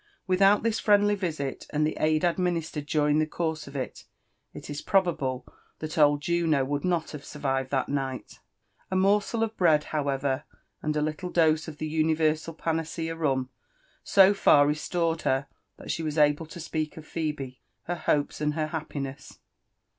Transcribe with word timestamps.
Withi 0.27 0.39
6iut 0.41 0.63
this 0.63 0.79
friendly 0.79 1.13
visit, 1.13 1.67
and 1.69 1.85
the 1.85 1.95
aid 1.99 2.23
adminislei^ed 2.23 2.87
during 2.87 3.19
the 3.19 3.27
course 3.27 3.67
of 3.67 3.75
H, 3.77 4.05
It 4.51 4.67
is 4.67 4.81
prohabte 4.81 5.43
diat 5.79 5.97
old 5.99 6.23
Jmio 6.23 6.65
would 6.65 6.83
not 6.83 7.11
have 7.11 7.23
survived 7.23 7.69
that 7.69 7.87
night. 7.87 8.39
A 8.89 8.95
i 8.95 8.97
ffiOrsel 8.97 9.43
of 9.43 9.55
bread, 9.55 9.83
however, 9.83 10.45
and 10.81 10.97
a' 10.97 11.03
llille 11.03 11.31
dose 11.31 11.67
of 11.67 11.77
the 11.77 11.87
universal 11.87 12.55
panacea, 12.55 13.13
I 13.13 13.17
f 13.19 13.19
bm, 13.21 13.49
sb 14.03 14.35
fai* 14.37 14.65
restored 14.65 15.21
her, 15.21 15.45
that 15.77 15.91
she 15.91 16.01
was 16.01 16.17
able 16.17 16.47
to 16.47 16.59
speak 16.59 16.97
of 16.97 17.05
Ph^be, 17.05 17.59
h^ 17.87 17.99
hsf^] 18.05 18.41
iM 18.41 18.53
her 18.53 18.67
happiness. 18.69 19.37